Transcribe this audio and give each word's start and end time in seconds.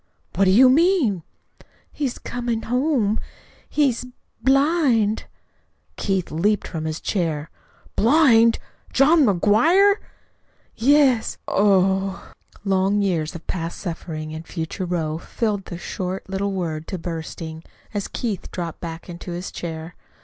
"What 0.33 0.45
do 0.45 0.49
you 0.51 0.67
mean?" 0.67 1.21
"He's 1.91 2.17
coming 2.17 2.63
home. 2.63 3.19
He's 3.69 4.03
blind." 4.41 5.25
Keith 5.95 6.31
leaped 6.31 6.67
from 6.67 6.85
his 6.85 6.99
chair. 6.99 7.51
"BLIND? 7.95 8.57
JOHN 8.91 9.23
McGUIRE?" 9.27 9.97
"Yes." 10.75 11.37
"Oh 11.47 12.31
h 12.31 12.35
h!" 12.35 12.57
Long 12.65 13.03
years 13.03 13.35
of 13.35 13.45
past 13.45 13.77
suffering 13.79 14.33
and 14.33 14.43
of 14.43 14.49
future 14.49 14.87
woe 14.87 15.19
filled 15.19 15.65
the 15.65 15.77
short 15.77 16.27
little 16.27 16.51
word 16.51 16.87
to 16.87 16.97
bursting, 16.97 17.61
as 17.93 18.07
Keith 18.07 18.49
dropped 18.49 18.79
back 18.81 19.07
into 19.07 19.33
his 19.33 19.51
chair. 19.51 19.93